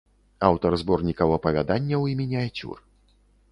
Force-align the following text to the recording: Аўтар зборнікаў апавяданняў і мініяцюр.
Аўтар 0.47 0.77
зборнікаў 0.81 1.35
апавяданняў 1.37 2.09
і 2.15 2.17
мініяцюр. 2.25 2.77